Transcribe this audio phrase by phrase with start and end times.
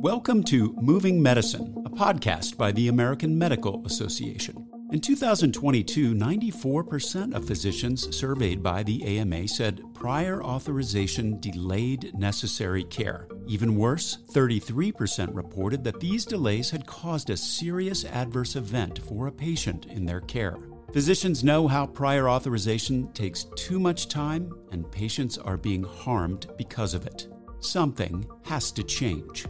[0.00, 4.68] Welcome to Moving Medicine, a podcast by the American Medical Association.
[4.92, 13.26] In 2022, 94% of physicians surveyed by the AMA said prior authorization delayed necessary care.
[13.46, 19.32] Even worse, 33% reported that these delays had caused a serious adverse event for a
[19.32, 20.58] patient in their care.
[20.92, 26.92] Physicians know how prior authorization takes too much time and patients are being harmed because
[26.92, 27.28] of it.
[27.60, 29.46] Something has to change.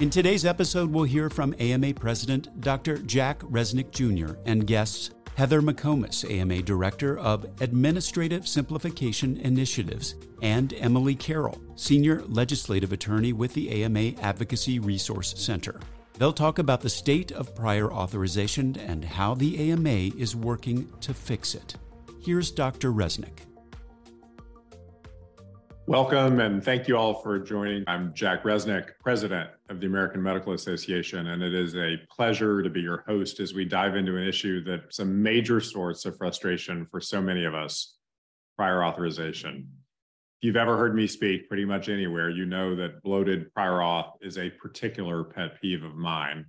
[0.00, 2.98] In today's episode, we'll hear from AMA President Dr.
[2.98, 4.34] Jack Resneck Jr.
[4.44, 12.92] and guests Heather McComas, AMA Director of Administrative Simplification Initiatives, and Emily Carroll, Senior Legislative
[12.92, 15.78] Attorney with the AMA Advocacy Resource Center.
[16.18, 21.14] They'll talk about the state of prior authorization and how the AMA is working to
[21.14, 21.76] fix it.
[22.20, 22.90] Here's Dr.
[22.92, 23.46] Resneck.
[25.86, 27.84] Welcome and thank you all for joining.
[27.86, 32.70] I'm Jack Resneck, President of the American Medical Association, and it is a pleasure to
[32.70, 36.86] be your host as we dive into an issue that's a major source of frustration
[36.90, 37.98] for so many of us
[38.56, 39.68] prior authorization.
[40.40, 44.12] If you've ever heard me speak pretty much anywhere, you know that bloated prior auth
[44.22, 46.46] is a particular pet peeve of mine.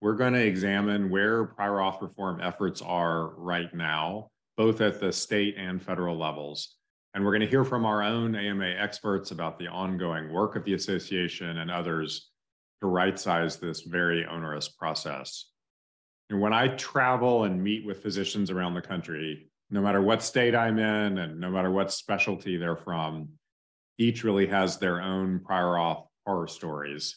[0.00, 5.10] We're going to examine where prior auth reform efforts are right now, both at the
[5.12, 6.77] state and federal levels
[7.18, 10.62] and we're going to hear from our own AMA experts about the ongoing work of
[10.62, 12.30] the association and others
[12.80, 15.46] to right size this very onerous process.
[16.30, 20.54] And when I travel and meet with physicians around the country, no matter what state
[20.54, 23.30] I'm in and no matter what specialty they're from,
[23.98, 27.16] each really has their own prior auth horror stories.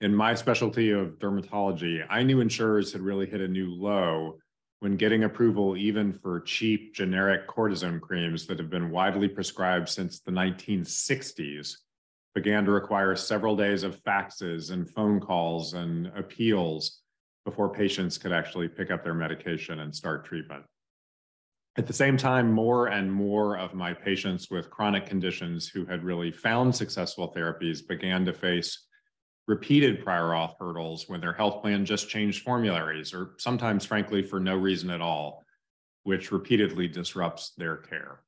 [0.00, 4.38] In my specialty of dermatology, I knew insurers had really hit a new low
[4.80, 10.20] when getting approval even for cheap generic cortisone creams that have been widely prescribed since
[10.20, 11.76] the 1960s
[12.34, 17.00] began to require several days of faxes and phone calls and appeals
[17.44, 20.62] before patients could actually pick up their medication and start treatment.
[21.76, 26.04] At the same time, more and more of my patients with chronic conditions who had
[26.04, 28.87] really found successful therapies began to face
[29.48, 34.38] repeated prior auth hurdles when their health plan just changed formularies, or sometimes, frankly, for
[34.38, 35.42] no reason at all,
[36.04, 38.20] which repeatedly disrupts their care.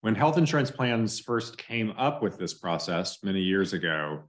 [0.00, 4.24] When health insurance plans first came up with this process many years ago,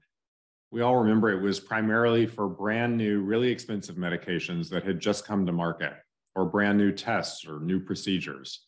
[0.70, 5.26] we all remember it was primarily for brand new, really expensive medications that had just
[5.26, 5.94] come to market,
[6.36, 8.66] or brand new tests or new procedures.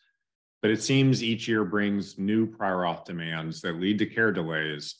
[0.61, 4.95] But it seems each year brings new prior auth demands that lead to care delays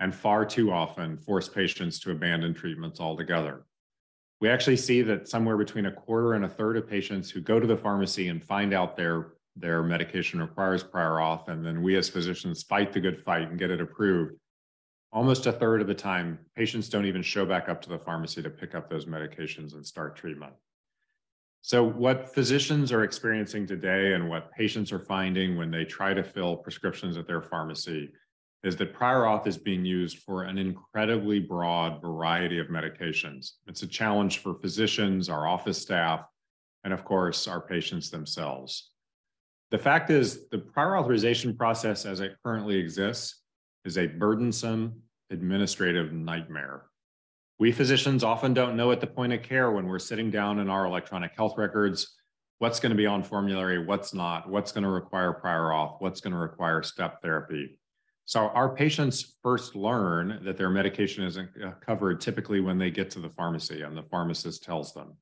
[0.00, 3.64] and far too often force patients to abandon treatments altogether.
[4.40, 7.58] We actually see that somewhere between a quarter and a third of patients who go
[7.58, 11.96] to the pharmacy and find out their, their medication requires prior auth, and then we
[11.96, 14.34] as physicians fight the good fight and get it approved.
[15.10, 18.42] Almost a third of the time, patients don't even show back up to the pharmacy
[18.42, 20.52] to pick up those medications and start treatment.
[21.62, 26.22] So, what physicians are experiencing today and what patients are finding when they try to
[26.22, 28.12] fill prescriptions at their pharmacy
[28.64, 33.52] is that prior auth is being used for an incredibly broad variety of medications.
[33.66, 36.24] It's a challenge for physicians, our office staff,
[36.84, 38.90] and of course, our patients themselves.
[39.70, 43.42] The fact is, the prior authorization process as it currently exists
[43.84, 46.84] is a burdensome administrative nightmare.
[47.58, 50.70] We physicians often don't know at the point of care when we're sitting down in
[50.70, 52.14] our electronic health records
[52.58, 56.20] what's going to be on formulary, what's not, what's going to require prior auth, what's
[56.20, 57.77] going to require step therapy.
[58.28, 63.08] So our patients first learn that their medication isn't uh, covered typically when they get
[63.12, 65.16] to the pharmacy and the pharmacist tells them.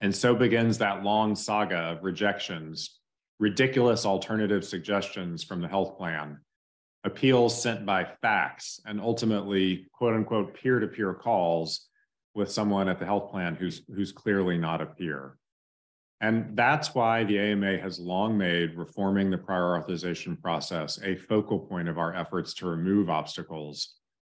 [0.00, 2.98] And so begins that long saga of rejections,
[3.40, 6.38] ridiculous alternative suggestions from the health plan,
[7.04, 11.88] appeals sent by fax, and ultimately, quote unquote, peer to peer calls
[12.34, 15.36] with someone at the health plan who's, who's clearly not a peer.
[16.20, 21.58] And that's why the AMA has long made reforming the prior authorization process a focal
[21.58, 23.94] point of our efforts to remove obstacles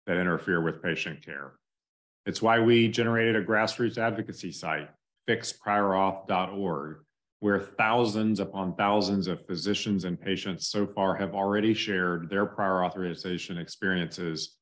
[0.06, 1.54] that interfere with patient care.
[2.26, 4.90] It's why we generated a grassroots advocacy site,
[5.28, 6.98] fixpriorauth.org,
[7.40, 12.84] where thousands upon thousands of physicians and patients so far have already shared their prior
[12.84, 14.58] authorization experiences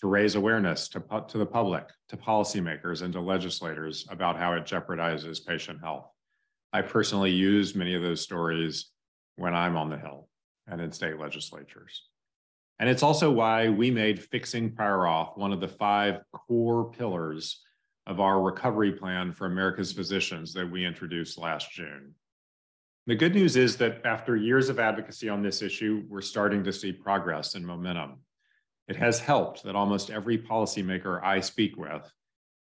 [0.00, 4.64] to raise awareness to, to the public, to policymakers, and to legislators about how it
[4.64, 6.06] jeopardizes patient health.
[6.72, 8.90] I personally use many of those stories
[9.36, 10.28] when I'm on the Hill
[10.66, 12.04] and in state legislatures.
[12.78, 17.60] And it's also why we made fixing prior auth one of the five core pillars
[18.06, 22.14] of our recovery plan for America's physicians that we introduced last June.
[23.06, 26.72] The good news is that after years of advocacy on this issue, we're starting to
[26.72, 28.20] see progress and momentum.
[28.88, 32.10] It has helped that almost every policymaker I speak with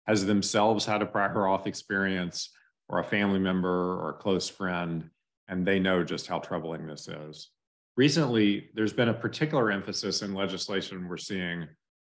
[0.05, 2.49] has themselves had a prior auth experience
[2.93, 5.09] or a family member or a close friend,
[5.47, 7.49] and they know just how troubling this is.
[7.97, 11.67] Recently, there's been a particular emphasis in legislation we're seeing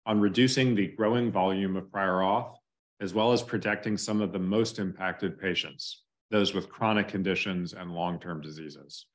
[0.07, 2.55] on reducing the growing volume of prior auth,
[2.99, 7.93] as well as protecting some of the most impacted patients, those with chronic conditions and
[7.93, 9.05] long-term diseases.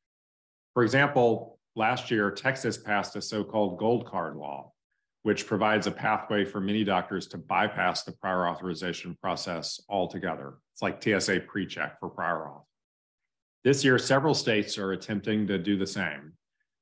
[0.73, 4.71] For example, last year, Texas passed a so-called gold card law,
[5.25, 10.59] which provides a pathway for many doctors to bypass the prior authorization process altogether.
[10.77, 12.65] It's like TSA PreCheck for prior auth.
[13.65, 16.35] This year, several states are attempting to do the same.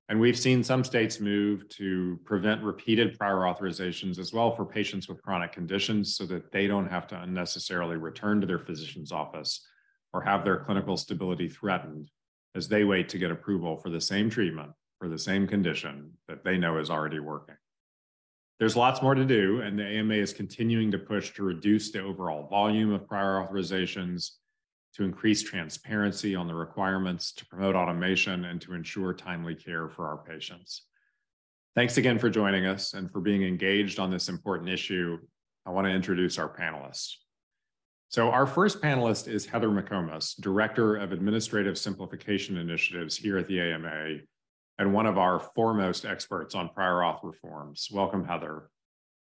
[0.09, 5.09] And we've seen some states move to prevent repeated prior authorizations as well for patients
[5.09, 9.65] with chronic conditions so that they don't have to unnecessarily return to their physician's office
[10.13, 12.11] or have their clinical stability threatened
[12.57, 16.43] as they wait to get approval for the same treatment for the same condition that
[16.43, 17.55] they know is already working.
[18.61, 22.03] There's lots more to do, and the AMA is continuing to push to reduce the
[22.03, 24.31] overall volume of prior authorizations,
[24.95, 30.07] to increase transparency on the requirements, to promote automation, and to ensure timely care for
[30.07, 30.83] our patients.
[31.75, 35.19] Thanks again for joining us and for being engaged on this important issue.
[35.67, 37.15] I want to introduce our panelists.
[38.09, 43.61] So, our first panelist is Heather McComas, Director of Administrative Simplification Initiatives here at the
[43.61, 44.19] AMA,
[44.79, 47.89] and one of our foremost experts on prior auth reforms.
[47.93, 48.71] Welcome, Heather.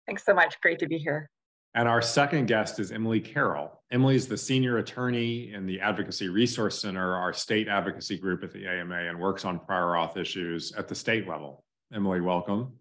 [0.05, 0.59] Thanks so much.
[0.61, 1.29] Great to be here.
[1.73, 3.81] And our second guest is Emily Carroll.
[3.91, 8.51] Emily is the senior attorney in the Advocacy Resource Center, our state advocacy group at
[8.51, 11.63] the AMA, and works on prior auth issues at the state level.
[11.93, 12.73] Emily, welcome.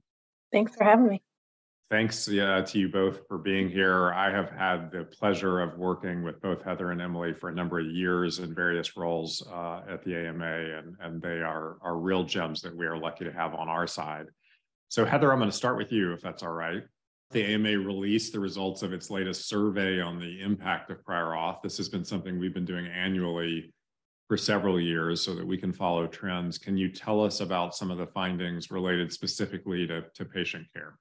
[0.52, 1.22] Thanks for having me.
[1.90, 4.12] Thanks uh, to you both for being here.
[4.12, 7.80] I have had the pleasure of working with both Heather and Emily for a number
[7.80, 12.22] of years in various roles uh, at the AMA, and, and they are, are real
[12.22, 14.26] gems that we are lucky to have on our side.
[14.88, 16.84] So, Heather, I'm going to start with you, if that's all right.
[17.32, 21.60] The AMA released the results of its latest survey on the impact of prior auth.
[21.60, 23.74] This has been something we've been doing annually
[24.28, 26.56] for several years so that we can follow trends.
[26.56, 30.96] Can you tell us about some of the findings related specifically to, to patient care?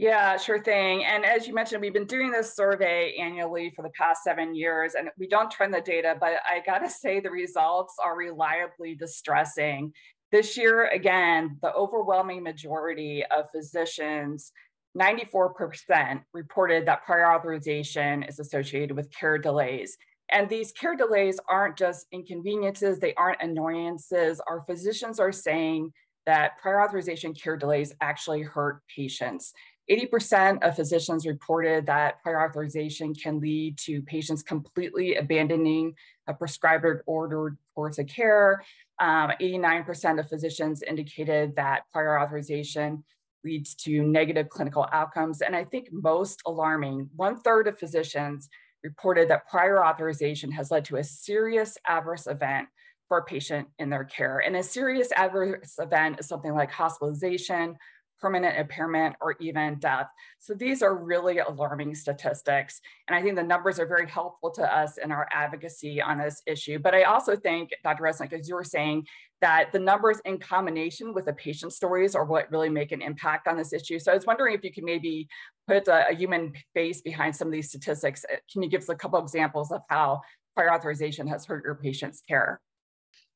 [0.00, 1.04] Yeah, sure thing.
[1.04, 4.94] And as you mentioned, we've been doing this survey annually for the past seven years,
[4.94, 9.92] and we don't trend the data, but I gotta say the results are reliably distressing.
[10.32, 14.52] This year, again, the overwhelming majority of physicians,
[14.98, 19.98] 94%, reported that prior authorization is associated with care delays.
[20.32, 24.40] And these care delays aren't just inconveniences, they aren't annoyances.
[24.48, 25.92] Our physicians are saying
[26.26, 29.52] that prior authorization care delays actually hurt patients.
[29.90, 35.94] 80% of physicians reported that prior authorization can lead to patients completely abandoning
[36.28, 38.62] a prescribed or ordered course of care.
[39.00, 43.02] 89% um, of physicians indicated that prior authorization
[43.42, 45.40] leads to negative clinical outcomes.
[45.40, 48.48] And I think most alarming, one third of physicians
[48.84, 52.68] reported that prior authorization has led to a serious adverse event
[53.08, 54.38] for a patient in their care.
[54.38, 57.76] And a serious adverse event is something like hospitalization,
[58.20, 60.06] permanent impairment, or even death.
[60.38, 62.80] So these are really alarming statistics.
[63.08, 66.42] And I think the numbers are very helpful to us in our advocacy on this
[66.46, 66.78] issue.
[66.78, 68.04] But I also think, Dr.
[68.04, 69.06] Resneck, as you were saying,
[69.40, 73.48] that the numbers in combination with the patient stories are what really make an impact
[73.48, 73.98] on this issue.
[73.98, 75.28] So I was wondering if you could maybe
[75.66, 78.24] put a, a human face behind some of these statistics.
[78.52, 80.20] Can you give us a couple examples of how
[80.54, 82.60] prior authorization has hurt your patient's care?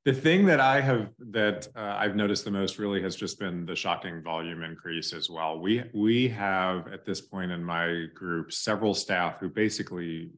[0.04, 3.64] The thing that I have that uh, I've noticed the most really has just been
[3.64, 5.58] the shocking volume increase as well.
[5.58, 10.30] We we have at this point in my group several staff who basically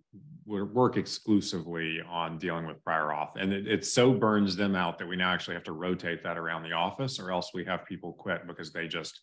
[0.47, 5.09] work exclusively on dealing with prior auth, and it, it so burns them out that
[5.09, 8.13] we now actually have to rotate that around the office, or else we have people
[8.13, 9.19] quit because they just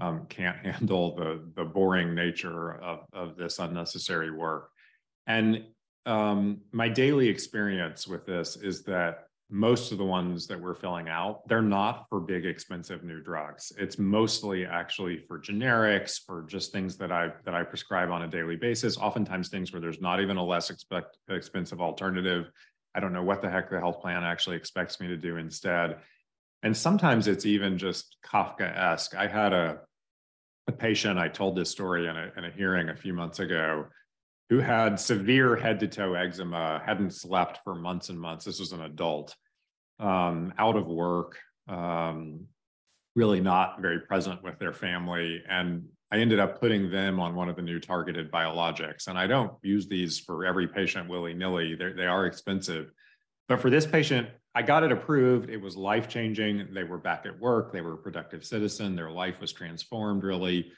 [0.00, 4.70] um, can't handle the the boring nature of of this unnecessary work.
[5.28, 5.62] And
[6.06, 11.08] um, my daily experience with this is that most of the ones that we're filling
[11.08, 13.72] out, they're not for big, expensive new drugs.
[13.76, 18.28] It's mostly actually for generics, for just things that I that I prescribe on a
[18.28, 18.96] daily basis.
[18.96, 22.50] Oftentimes, things where there's not even a less expect, expensive alternative.
[22.94, 25.98] I don't know what the heck the health plan actually expects me to do instead.
[26.62, 29.14] And sometimes it's even just Kafka-esque.
[29.14, 29.80] I had a
[30.68, 31.18] a patient.
[31.18, 33.86] I told this story in a in a hearing a few months ago
[34.50, 38.44] who had severe head to toe eczema, hadn't slept for months and months.
[38.44, 39.34] This was an adult,
[40.00, 41.38] um, out of work,
[41.68, 42.46] um,
[43.14, 45.40] really not very present with their family.
[45.48, 49.06] And I ended up putting them on one of the new targeted biologics.
[49.06, 52.90] And I don't use these for every patient willy nilly, they are expensive.
[53.48, 55.48] But for this patient, I got it approved.
[55.48, 56.74] It was life changing.
[56.74, 57.72] They were back at work.
[57.72, 58.96] They were a productive citizen.
[58.96, 60.72] Their life was transformed, really.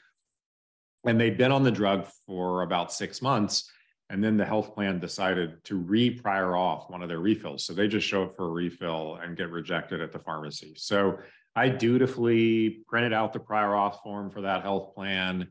[1.05, 3.69] And they'd been on the drug for about six months.
[4.09, 7.65] And then the health plan decided to re prior auth one of their refills.
[7.65, 10.73] So they just show up for a refill and get rejected at the pharmacy.
[10.77, 11.17] So
[11.55, 15.47] I dutifully printed out the prior auth form for that health plan,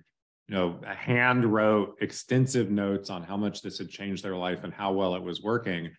[0.48, 4.72] you know, hand wrote extensive notes on how much this had changed their life and
[4.72, 5.90] how well it was working,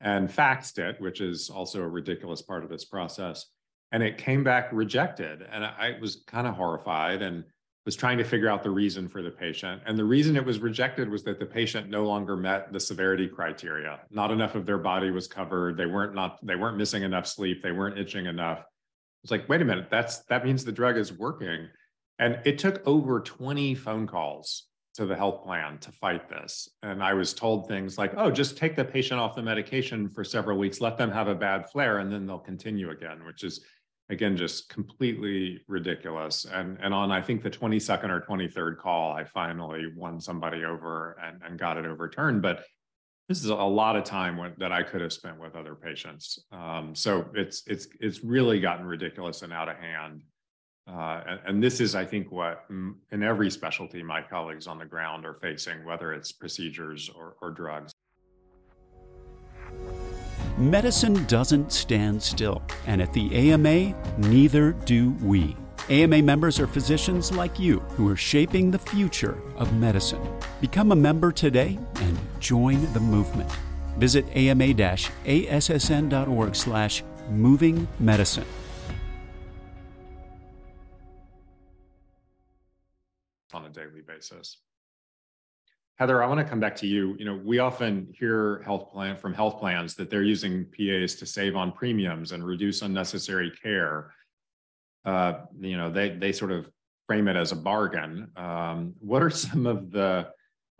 [0.00, 3.46] and faxed it, which is also a ridiculous part of this process.
[3.90, 5.46] And it came back rejected.
[5.50, 7.44] And I was kind of horrified and
[7.84, 9.82] was trying to figure out the reason for the patient.
[9.86, 13.26] And the reason it was rejected was that the patient no longer met the severity
[13.26, 14.00] criteria.
[14.10, 15.76] Not enough of their body was covered.
[15.76, 17.62] They weren't not they weren't missing enough sleep.
[17.62, 18.64] They weren't itching enough.
[19.24, 21.68] It's like, wait a minute, that's that means the drug is working.
[22.18, 26.68] And it took over 20 phone calls to the health plan to fight this.
[26.82, 30.22] And I was told things like, oh, just take the patient off the medication for
[30.22, 33.64] several weeks, let them have a bad flare, and then they'll continue again, which is
[34.10, 36.44] again just completely ridiculous.
[36.44, 41.16] And and on I think the 22nd or 23rd call, I finally won somebody over
[41.22, 42.42] and, and got it overturned.
[42.42, 42.64] But
[43.28, 46.38] this is a lot of time when, that I could have spent with other patients.
[46.50, 50.22] Um, so it's it's it's really gotten ridiculous and out of hand.
[50.86, 54.84] Uh, and, and, this is, I think, what in every specialty my colleagues on the
[54.84, 57.91] ground are facing, whether it's procedures or, or drugs.
[60.58, 65.56] Medicine doesn't stand still, and at the AMA, neither do we.
[65.88, 70.20] AMA members are physicians like you who are shaping the future of medicine.
[70.60, 73.50] Become a member today and join the movement.
[73.96, 74.94] Visit ama-assn.org
[76.54, 78.46] slash moving medicine.
[83.54, 84.58] On a daily basis.
[86.02, 87.14] Heather, I want to come back to you.
[87.16, 91.26] You know, we often hear health plan from health plans that they're using PAs to
[91.26, 94.12] save on premiums and reduce unnecessary care
[95.04, 96.68] uh, you know, they they sort of
[97.06, 98.30] frame it as a bargain.
[98.36, 100.28] Um, what are some of the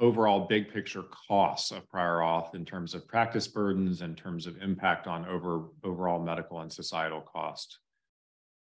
[0.01, 4.61] overall big picture costs of prior auth in terms of practice burdens, in terms of
[4.61, 7.79] impact on over overall medical and societal cost?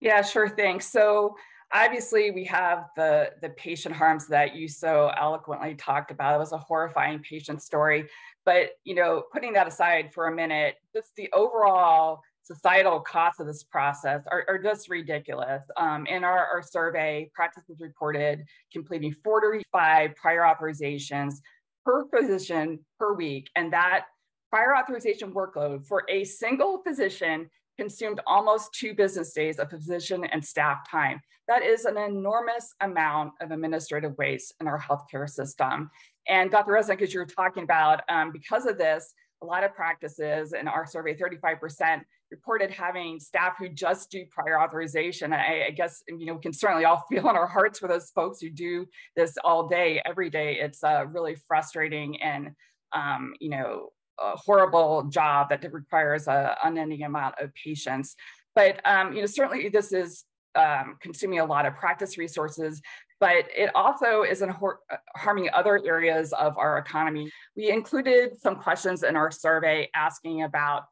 [0.00, 0.80] Yeah, sure thing.
[0.80, 1.36] So
[1.72, 6.34] obviously we have the the patient harms that you so eloquently talked about.
[6.34, 8.08] It was a horrifying patient story.
[8.44, 13.46] But you know, putting that aside for a minute, just the overall societal costs of
[13.46, 15.64] this process are, are just ridiculous.
[15.76, 21.34] Um, in our, our survey, practices reported completing 45 prior authorizations
[21.84, 24.06] per physician per week, and that
[24.50, 30.44] prior authorization workload for a single physician consumed almost two business days of physician and
[30.44, 31.20] staff time.
[31.46, 35.90] That is an enormous amount of administrative waste in our healthcare system.
[36.28, 36.72] And Dr.
[36.72, 40.84] Resneck, as you're talking about, um, because of this, a lot of practices in our
[40.86, 45.32] survey, 35% reported having staff who just do prior authorization.
[45.32, 48.10] I, I, guess you know we can certainly all feel in our hearts for those
[48.10, 50.58] folks who do this all day, every day.
[50.60, 52.50] It's uh, really frustrating and
[52.92, 58.16] um, you know a horrible job that requires an unending amount of patience.
[58.54, 62.80] But um, you know certainly this is um, consuming a lot of practice resources,
[63.20, 64.52] but it also is in
[65.16, 67.30] harming other areas of our economy.
[67.56, 70.84] We included some questions in our survey asking about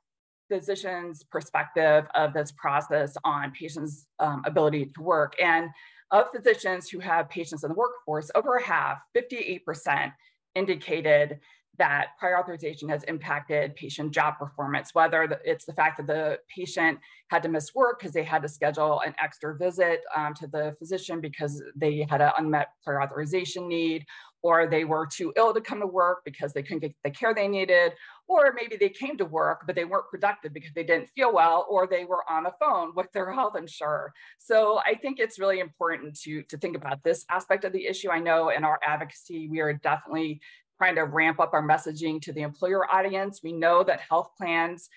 [0.49, 5.35] physician's perspective of this process on patients' um, ability to work.
[5.43, 5.71] And
[6.11, 10.13] of physicians who have patients in the workforce, over half, 58%,
[10.55, 11.41] indicated
[11.79, 16.99] that prior authorization has impacted patient job performance, whether it's the fact that the patient
[17.29, 20.75] had to miss work because they had to schedule an extra visit um, to the
[20.79, 24.05] physician because they had an unmet prior authorization need,
[24.43, 27.35] or they were too ill to come to work because they couldn't get the care
[27.35, 27.93] they needed,
[28.29, 31.67] or maybe they came to work, but they weren't productive because they didn't feel well,
[31.69, 34.13] or they were on the phone with their health insurer.
[34.39, 38.11] So I think it's really important to, to think about this aspect of the issue.
[38.11, 40.41] I know in our advocacy, we are definitely
[40.79, 43.41] trying to ramp up our messaging to the employer audience.
[43.43, 44.89] We know that health plans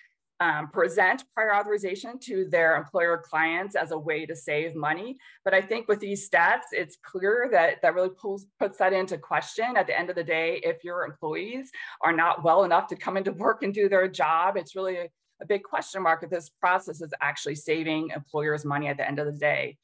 [0.42, 5.18] um, present prior authorization to their employer clients as a way to save money.
[5.44, 9.18] But I think with these stats, it's clear that that really pulls, puts that into
[9.18, 9.76] question.
[9.76, 11.72] At the end of the day, if your employees
[12.02, 15.10] are not well enough to come into work and do their job, it's really a,
[15.42, 19.20] a big question mark if this process is actually saving employers money at the end
[19.20, 19.78] of the day.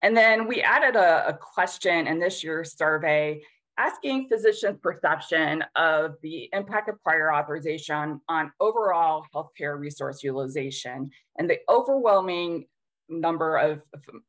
[0.00, 3.42] And then we added a, a question in this year's survey
[3.78, 11.10] asking physicians' perception of the impact of prior authorization on overall healthcare resource utilization.
[11.38, 12.66] And the overwhelming
[13.08, 13.82] number of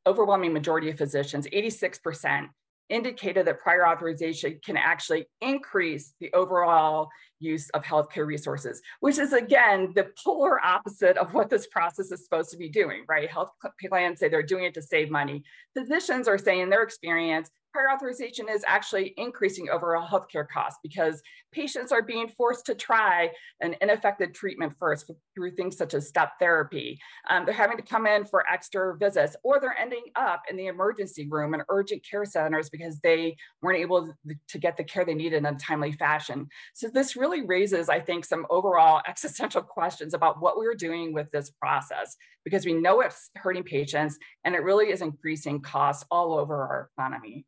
[0.08, 2.48] overwhelming majority of physicians, 86%,
[2.90, 9.32] indicated that prior authorization can actually increase the overall use of healthcare resources, which is
[9.34, 13.30] again the polar opposite of what this process is supposed to be doing, right?
[13.30, 13.52] Health
[13.88, 15.44] plans say they're doing it to save money.
[15.78, 21.22] Physicians are saying in their experience, prior authorization is actually increasing overall healthcare costs because
[21.52, 23.30] patients are being forced to try
[23.62, 27.00] an ineffective treatment first through things such as step therapy.
[27.30, 30.68] Um, they're having to come in for extra visits, or they're ending up in the
[30.68, 34.14] emergency room and urgent care centers because they weren't able
[34.48, 36.48] to get the care they needed in a timely fashion.
[36.74, 41.32] So this really raises, I think, some overall existential questions about what we're doing with
[41.32, 46.34] this process because we know it's hurting patients and it really is increasing costs all
[46.34, 47.46] over our economy.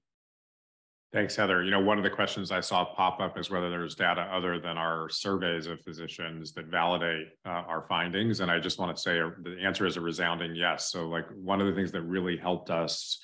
[1.14, 1.62] Thanks, Heather.
[1.62, 4.60] You know, one of the questions I saw pop up is whether there's data other
[4.60, 8.40] than our surveys of physicians that validate uh, our findings.
[8.40, 10.90] And I just want to say uh, the answer is a resounding yes.
[10.90, 13.22] So, like, one of the things that really helped us,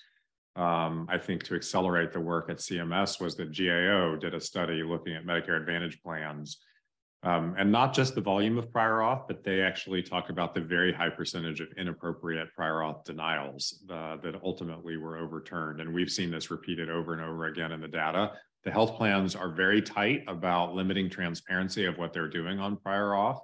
[0.57, 4.83] um, I think, to accelerate the work at CMS was that GAO did a study
[4.83, 6.57] looking at Medicare Advantage plans
[7.23, 10.61] um, and not just the volume of prior auth, but they actually talk about the
[10.61, 15.81] very high percentage of inappropriate prior auth denials uh, that ultimately were overturned.
[15.81, 18.33] And we've seen this repeated over and over again in the data.
[18.63, 23.11] The health plans are very tight about limiting transparency of what they're doing on prior
[23.11, 23.39] auth.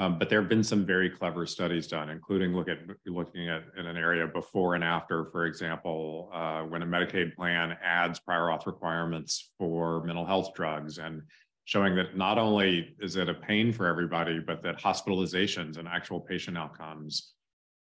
[0.00, 3.64] Um, but there have been some very clever studies done, including look at looking at
[3.76, 8.42] in an area before and after, for example, uh, when a Medicaid plan adds prior
[8.42, 11.22] auth requirements for mental health drugs and
[11.68, 16.18] showing that not only is it a pain for everybody, but that hospitalizations and actual
[16.18, 17.34] patient outcomes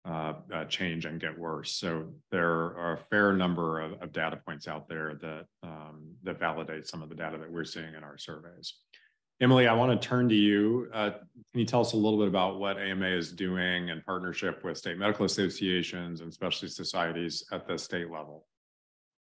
[0.05, 1.71] uh, uh, change and get worse.
[1.71, 6.41] So there are a fair number of, of data points out there that um, that
[6.41, 8.75] validate some of the data that we're seeing in our surveys.
[9.41, 10.89] Emily, I want to turn to you.
[10.93, 14.65] Uh, can you tell us a little bit about what AMA is doing in partnership
[14.65, 18.49] with state medical associations and specialty societies at the state level?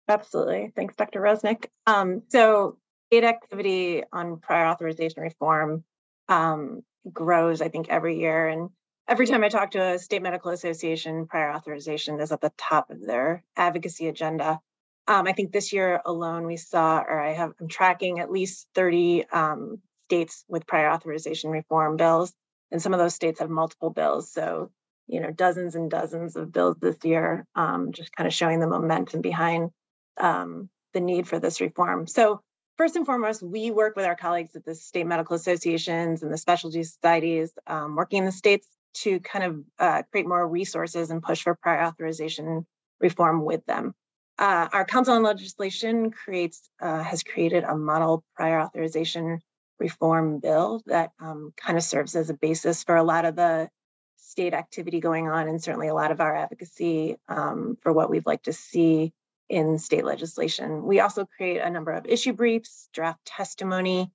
[0.08, 0.72] Absolutely.
[0.74, 1.20] Thanks, Dr.
[1.20, 1.66] Resneck.
[1.86, 5.84] Um, so state activity on prior authorization reform
[6.28, 6.82] um,
[7.12, 8.48] grows, I think, every year.
[8.48, 8.70] And
[9.08, 12.90] every time I talk to a state medical association, prior authorization is at the top
[12.90, 14.60] of their advocacy agenda.
[15.08, 18.66] Um, I think this year alone, we saw, or I have, I'm tracking at least
[18.74, 22.32] 30 um, states with prior authorization reform bills.
[22.72, 24.32] And some of those states have multiple bills.
[24.32, 24.72] So,
[25.06, 28.66] you know, dozens and dozens of bills this year, um, just kind of showing the
[28.66, 29.70] momentum behind
[30.18, 32.08] um, the need for this reform.
[32.08, 32.40] So,
[32.76, 36.38] first and foremost, we work with our colleagues at the state medical associations and the
[36.38, 41.22] specialty societies um, working in the states to kind of uh, create more resources and
[41.22, 42.66] push for prior authorization
[43.00, 43.94] reform with them.
[44.38, 49.40] Uh, our council on legislation creates uh, has created a model prior authorization
[49.78, 53.68] reform bill that um, kind of serves as a basis for a lot of the
[54.16, 58.26] state activity going on and certainly a lot of our advocacy um, for what we'd
[58.26, 59.12] like to see
[59.48, 60.84] in state legislation.
[60.84, 64.10] We also create a number of issue briefs, draft testimony,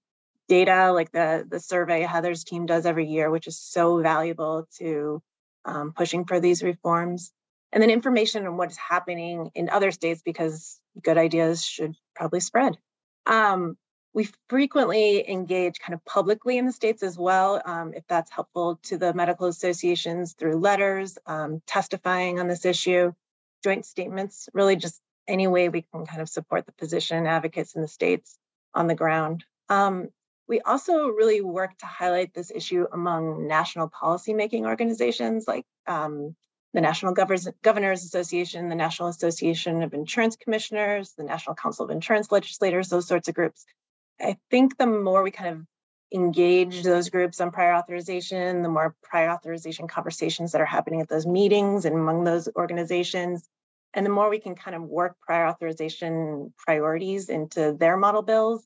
[0.48, 5.22] data like the, the survey Heather's team does every year, which is so valuable to
[5.64, 7.32] um, pushing for these reforms.
[7.72, 12.78] And then information on what's happening in other states because good ideas should probably spread.
[13.26, 13.78] Um,
[14.14, 18.78] we frequently engage kind of publicly in the states as well, um, if that's helpful
[18.84, 23.14] to the medical associations through letters, um, testifying on this issue,
[23.64, 25.00] joint statements, really just
[25.32, 28.38] any way we can kind of support the physician advocates in the states
[28.74, 29.44] on the ground.
[29.70, 30.10] Um,
[30.48, 36.36] we also really work to highlight this issue among national policymaking organizations like um,
[36.74, 41.92] the National Governors, Governors Association, the National Association of Insurance Commissioners, the National Council of
[41.92, 43.66] Insurance Legislators, those sorts of groups.
[44.20, 45.66] I think the more we kind of
[46.14, 51.10] engage those groups on prior authorization, the more prior authorization conversations that are happening at
[51.10, 53.48] those meetings and among those organizations,
[53.94, 58.66] and the more we can kind of work prior authorization priorities into their model bills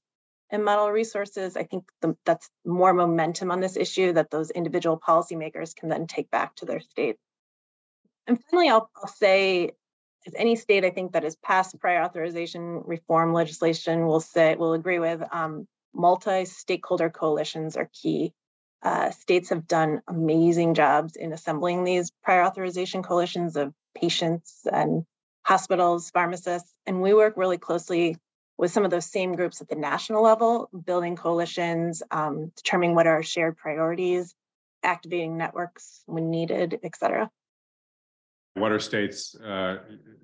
[0.51, 4.99] and model resources, I think the, that's more momentum on this issue that those individual
[4.99, 7.19] policymakers can then take back to their states.
[8.27, 9.71] And finally, I'll, I'll say,
[10.25, 14.73] if any state I think that has passed prior authorization reform legislation will say will
[14.73, 18.33] agree with um, multi-stakeholder coalitions are key.
[18.83, 25.05] Uh, states have done amazing jobs in assembling these prior authorization coalitions of patients and
[25.45, 28.17] hospitals, pharmacists, and we work really closely
[28.57, 33.05] with some of those same groups at the national level, building coalitions, um, determining what
[33.05, 34.33] are our shared priorities,
[34.81, 37.29] activating networks when needed, et cetera.
[38.55, 39.79] What are states, uh,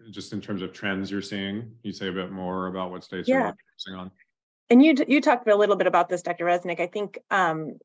[0.10, 1.62] just in terms of trends you're seeing?
[1.62, 3.42] Can you say a bit more about what states yeah.
[3.42, 4.12] are focusing on?
[4.72, 6.46] And you you talked a little bit about this, Dr.
[6.46, 6.80] Resneck.
[6.80, 7.78] I think um,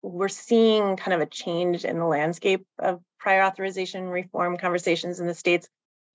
[0.00, 5.26] we're seeing kind of a change in the landscape of prior authorization reform conversations in
[5.26, 5.68] the states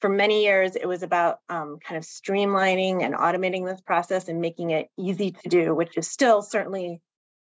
[0.06, 4.40] for many years, it was about um, kind of streamlining and automating this process and
[4.40, 7.02] making it easy to do, which is still certainly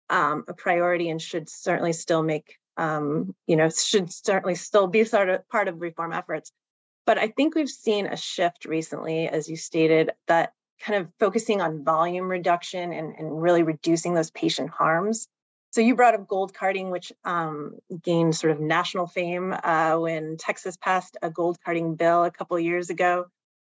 [0.10, 5.04] um, a priority and should certainly still make, um, you know, should certainly still be
[5.04, 6.54] sort of part of reform efforts.
[7.06, 11.60] But I think we've seen a shift recently, as you stated, that kind of focusing
[11.60, 15.28] on volume reduction and, and really reducing those patient harms
[15.74, 20.38] so you brought up gold carding, which um, gained sort of national fame uh, when
[20.38, 23.26] Texas passed a gold carding bill a couple years ago.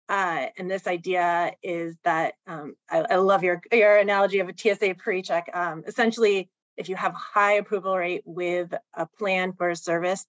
[0.08, 4.54] Uh, and this idea is that um, I, I, love your your analogy of a
[4.56, 5.50] TSA pre-check.
[5.56, 10.24] Um, essentially, if you have high approval rate with a plan for a service,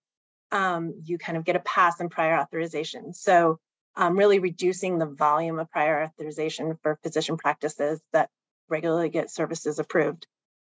[0.50, 3.12] um, you kind of get a pass and prior authorization.
[3.12, 3.58] So
[3.94, 8.30] um, really reducing the volume of prior authorization for physician practices that
[8.70, 10.26] regularly get services approved.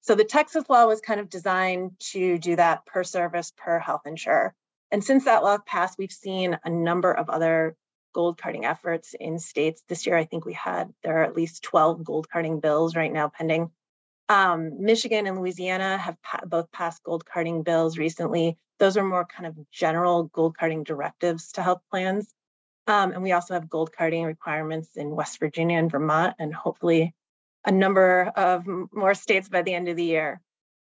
[0.03, 4.03] So the Texas law was kind of designed to do that per service, per health
[4.05, 4.53] insurer.
[4.91, 7.77] And since that law passed, we've seen a number of other
[8.13, 9.83] gold carding efforts in states.
[9.89, 13.13] This year, I think we had, there are at least 12 gold carding bills right
[13.13, 13.71] now pending.
[14.29, 18.59] Um, Michigan and Louisiana have pa- both passed gold carding bills recently.
[18.81, 22.33] Those are more kind of general gold carding directives to health plans.
[22.89, 27.15] Um, and we also have gold carding requirements in West Virginia and Vermont, and hopefully
[27.65, 30.41] a number of more states by the end of the year.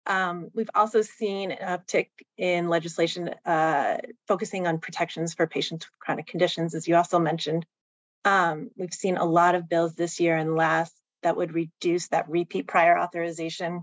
[0.06, 5.98] Um, we've also seen an uptick in legislation uh, focusing on protections for patients with
[5.98, 7.66] chronic conditions, as you also mentioned.
[8.24, 12.28] Um, we've seen a lot of bills this year and last that would reduce that
[12.28, 13.82] repeat prior authorization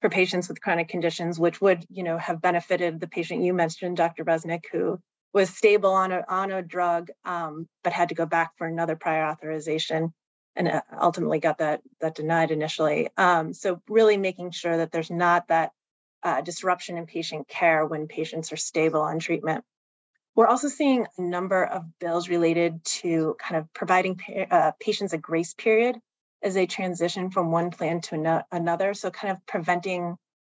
[0.00, 3.96] for patients with chronic conditions, which would, you know, have benefited the patient you mentioned,
[3.96, 4.24] Dr.
[4.24, 4.98] Resneck, who
[5.32, 8.96] was stable on a on a drug, um, but had to go back for another
[8.96, 10.12] prior authorization
[10.56, 13.08] and uh, ultimately got that that denied initially.
[13.16, 15.72] Um, so really making sure that there's not that
[16.22, 19.64] uh, disruption in patient care when patients are stable on treatment.
[20.34, 25.12] We're also seeing a number of bills related to kind of providing pa- uh, patients
[25.12, 25.96] a grace period
[26.42, 28.92] as they transition from one plan to no- another.
[28.94, 30.16] So kind of preventing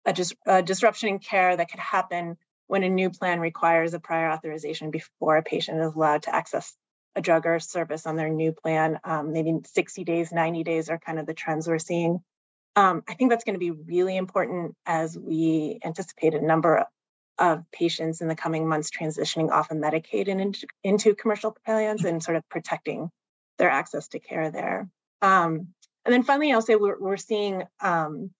[0.06, 2.36] a, dis- a disruption in care that could happen
[2.68, 6.74] when a new plan requires a prior authorization before a patient is allowed to access
[7.16, 9.00] a drug or service on their new plan.
[9.02, 12.20] Um, maybe 60 days, 90 days are kind of the trends we're seeing.
[12.76, 16.84] Um, I think that's going to be really important as we anticipate a number
[17.38, 22.04] of patients in the coming months transitioning off of Medicaid and into, into commercial plans
[22.04, 23.10] and sort of protecting
[23.58, 24.88] their access to care there.
[25.22, 25.68] Um,
[26.04, 28.30] and then finally, I'll say we're, we're seeing um,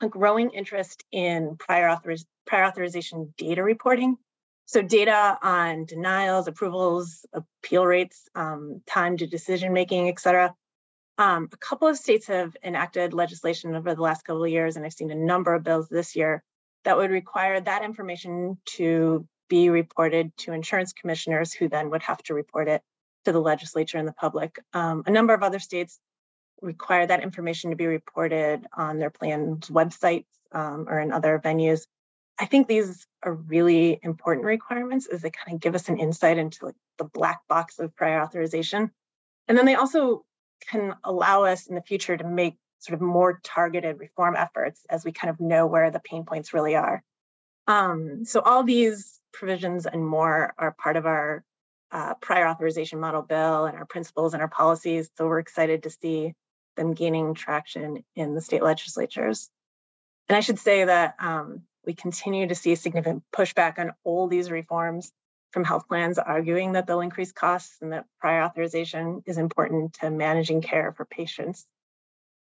[0.00, 4.16] a growing interest in prior, authoriz- prior authorization data reporting.
[4.70, 10.54] So data on denials, approvals, appeal rates, um, time to decision making, et cetera.
[11.18, 14.86] Um, a couple of states have enacted legislation over the last couple of years, and
[14.86, 16.44] I've seen a number of bills this year
[16.84, 22.22] that would require that information to be reported to insurance commissioners, who then would have
[22.22, 22.80] to report it
[23.24, 24.60] to the legislature and the public.
[24.72, 25.98] Um, a number of other states
[26.62, 31.88] require that information to be reported on their plan's websites um, or in other venues.
[32.40, 36.38] I think these are really important requirements as they kind of give us an insight
[36.38, 38.90] into like the black box of prior authorization.
[39.46, 40.24] And then they also
[40.70, 45.04] can allow us in the future to make sort of more targeted reform efforts as
[45.04, 47.02] we kind of know where the pain points really are.
[47.66, 51.44] Um, so all these provisions and more are part of our
[51.92, 55.10] uh, prior authorization model bill and our principles and our policies.
[55.18, 56.32] So we're excited to see
[56.76, 59.50] them gaining traction in the state legislatures.
[60.28, 64.50] And I should say that um, we continue to see significant pushback on all these
[64.50, 65.12] reforms
[65.52, 70.10] from health plans arguing that they'll increase costs and that prior authorization is important to
[70.10, 71.66] managing care for patients.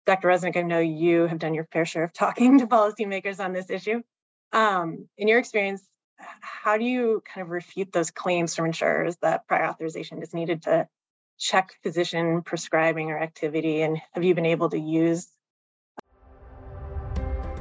[0.06, 0.28] Dr.
[0.28, 3.70] Resneck, I know you have done your fair share of talking to policymakers on this
[3.70, 4.02] issue.
[4.52, 5.82] Um, in your experience,
[6.40, 10.62] how do you kind of refute those claims from insurers that prior authorization is needed
[10.62, 10.88] to
[11.38, 13.82] check physician prescribing or activity?
[13.82, 15.26] And have you been able to use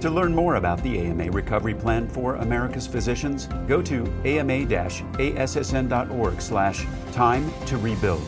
[0.00, 5.20] To learn more about the AMA Recovery Plan for America's Physicians, go to ama-assn.org
[6.40, 8.22] slash time to rebuild.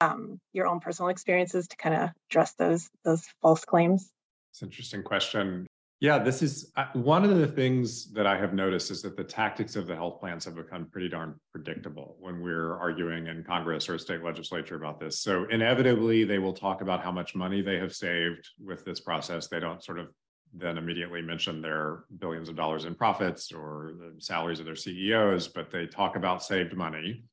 [0.00, 4.08] Um, your own personal experiences to kind of address those those false claims?
[4.52, 5.66] It's an interesting question.
[6.00, 9.24] Yeah, this is uh, one of the things that I have noticed is that the
[9.24, 13.88] tactics of the health plans have become pretty darn predictable when we're arguing in Congress
[13.88, 15.20] or state legislature about this.
[15.20, 19.46] So inevitably, they will talk about how much money they have saved with this process.
[19.46, 20.08] They don't sort of
[20.52, 25.48] then immediately mention their billions of dollars in profits or the salaries of their CEOs,
[25.48, 27.24] but they talk about saved money.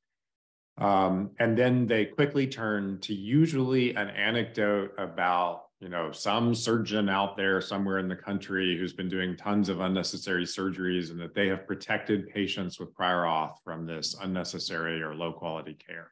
[0.77, 7.09] Um, and then they quickly turn to usually an anecdote about you know some surgeon
[7.09, 11.33] out there somewhere in the country who's been doing tons of unnecessary surgeries and that
[11.33, 16.11] they have protected patients with prior auth from this unnecessary or low quality care.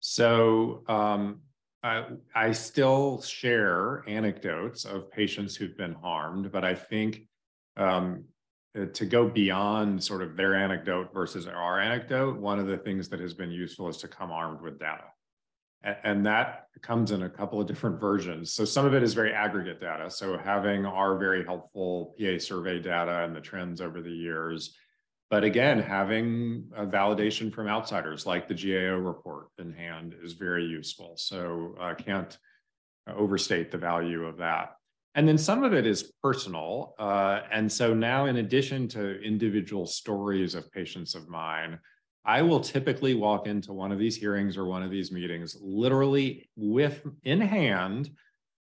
[0.00, 1.40] So um,
[1.82, 2.04] I,
[2.34, 7.22] I still share anecdotes of patients who've been harmed, but I think
[7.78, 8.24] um,
[8.78, 13.08] uh, to go beyond sort of their anecdote versus our anecdote, one of the things
[13.08, 15.04] that has been useful is to come armed with data.
[15.82, 18.52] And, that comes in a couple of different versions.
[18.52, 20.10] So some of it is very aggregate data.
[20.10, 24.76] So having our very helpful PA survey data and the trends over the years,
[25.30, 30.64] but again, having a validation from outsiders like the GAO report in hand is very
[30.64, 31.14] useful.
[31.16, 32.36] So I uh, can't
[33.06, 34.74] overstate the value of that.
[35.14, 36.94] And then some of it is personal.
[36.98, 41.78] Uh, and so now, in addition to individual stories of patients of mine,
[42.24, 46.48] I will typically walk into one of these hearings or one of these meetings literally
[46.56, 48.10] with in hand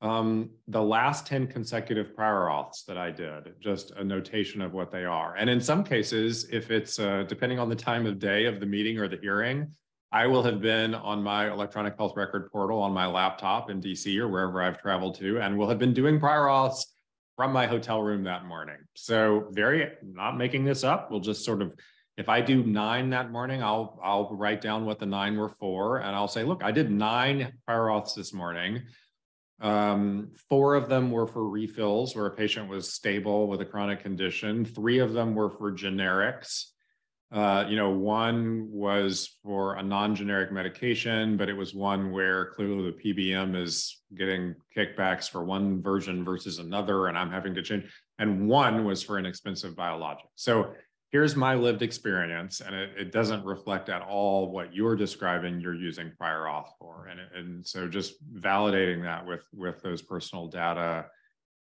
[0.01, 4.93] um, the last 10 consecutive prior auths that I did, just a notation of what
[4.93, 5.35] they are.
[5.35, 8.67] And in some cases, if it's uh, depending on the time of day of the
[8.67, 9.73] meeting or the hearing,
[10.13, 14.17] I will have been on my electronic health record portal on my laptop in DC
[14.19, 16.85] or wherever I've traveled to, and will have been doing prior auths
[17.37, 18.79] from my hotel room that morning.
[18.95, 21.11] So, very not making this up.
[21.11, 21.73] We'll just sort of,
[22.19, 25.99] if I do nine that morning, I'll I'll write down what the nine were for,
[25.99, 28.83] and I'll say, look, I did nine prior auths this morning.
[29.61, 34.03] Um, four of them were for refills where a patient was stable with a chronic
[34.03, 34.65] condition.
[34.65, 36.65] Three of them were for generics.
[37.31, 42.91] Uh, you know, one was for a non-generic medication, but it was one where clearly
[42.91, 47.85] the PBM is getting kickbacks for one version versus another, and I'm having to change.
[48.19, 50.27] And one was for an expensive biologic.
[50.37, 50.73] So
[51.11, 55.75] here's my lived experience, and it, it doesn't reflect at all what you're describing you're
[55.75, 57.07] using prior auth for.
[57.07, 61.07] And, and so just validating that with with those personal data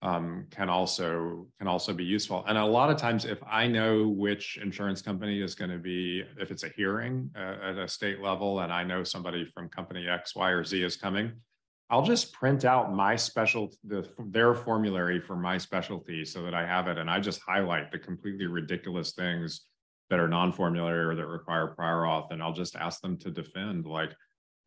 [0.01, 2.43] um, can also can also be useful.
[2.47, 6.23] And a lot of times, if I know which insurance company is going to be,
[6.39, 10.07] if it's a hearing uh, at a state level, and I know somebody from company
[10.07, 11.31] X, Y, or Z is coming,
[11.89, 16.65] I'll just print out my special the, their formulary for my specialty so that I
[16.65, 19.65] have it, and I just highlight the completely ridiculous things
[20.09, 23.85] that are non-formulary or that require prior auth, and I'll just ask them to defend
[23.85, 24.13] like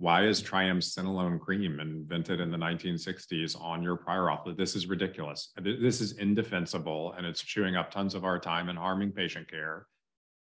[0.01, 4.57] why is triamcinolone cream invented in the 1960s on your prior auth?
[4.57, 5.53] This is ridiculous.
[5.63, 9.87] This is indefensible and it's chewing up tons of our time and harming patient care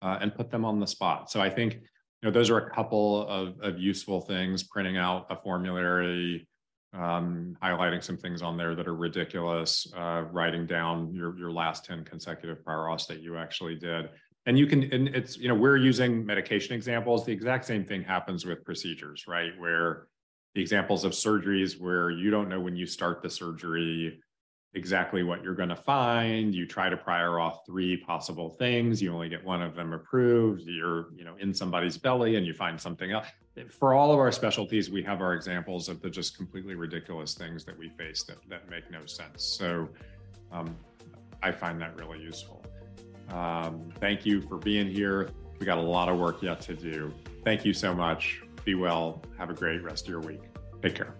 [0.02, 1.30] uh, and put them on the spot.
[1.30, 1.80] So I think you
[2.24, 6.48] know those are a couple of, of useful things, printing out a formulary,
[6.94, 11.84] um, highlighting some things on there that are ridiculous, uh, writing down your, your last
[11.84, 14.10] 10 consecutive prior auths that you actually did.
[14.46, 17.24] And you can and it's you know we're using medication examples.
[17.24, 19.58] The exact same thing happens with procedures right?
[19.58, 20.08] Where
[20.54, 24.20] the examples of surgeries where you don't know when you start the surgery
[24.74, 26.54] exactly what you're going to find.
[26.54, 29.00] You try to prior auth three possible things.
[29.00, 30.62] You only get one of them approved.
[30.66, 33.26] You're you know in somebody's belly and you find something else
[33.70, 37.64] for all of our specialties we have our examples of the just completely ridiculous things
[37.64, 39.88] that we face that, that make no sense so
[40.52, 40.76] um,
[41.42, 42.64] i find that really useful
[43.30, 45.30] um, thank you for being here.
[45.58, 47.12] We got a lot of work yet to do.
[47.44, 48.42] Thank you so much.
[48.64, 49.22] Be well.
[49.38, 50.42] Have a great rest of your week.
[50.82, 51.14] Take care.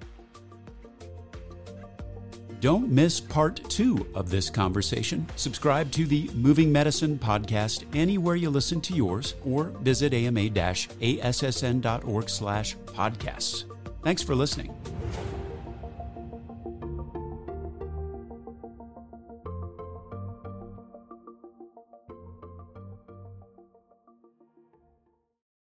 [2.64, 5.26] Don't miss part two of this conversation.
[5.36, 10.70] Subscribe to the Moving Medicine podcast anywhere you listen to yours or visit ama-assn.org
[12.30, 13.64] slash podcasts.
[14.02, 14.74] Thanks for listening.